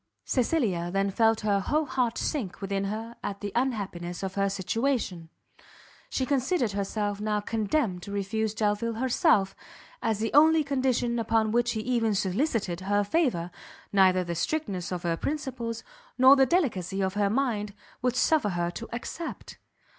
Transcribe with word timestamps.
Cecilia 0.25 0.89
then 0.89 1.11
felt 1.11 1.41
her 1.41 1.59
whole 1.59 1.85
heart 1.85 2.17
sink 2.17 2.59
within 2.59 2.85
her 2.85 3.15
at 3.23 3.39
the 3.39 3.51
unhappiness 3.53 4.23
of 4.23 4.33
her 4.33 4.49
situation. 4.49 5.29
She 6.09 6.25
considered 6.25 6.71
herself 6.71 7.21
now 7.21 7.39
condemned 7.39 8.01
to 8.01 8.11
refuse 8.11 8.55
Delvile 8.55 8.93
herself, 8.95 9.55
as 10.01 10.17
the 10.17 10.33
only 10.33 10.63
condition 10.63 11.19
upon 11.19 11.51
which 11.51 11.73
he 11.73 11.81
even 11.81 12.15
solicited 12.15 12.79
her 12.81 13.03
favour, 13.03 13.51
neither 13.93 14.23
the 14.23 14.33
strictness 14.33 14.91
of 14.91 15.03
her 15.03 15.17
principles, 15.17 15.83
nor 16.17 16.35
the 16.35 16.47
delicacy 16.47 17.01
of 17.01 17.13
her 17.13 17.29
mind, 17.29 17.75
would 18.01 18.15
suffer 18.15 18.49
her 18.49 18.71
to 18.71 18.89
accept. 18.91 19.59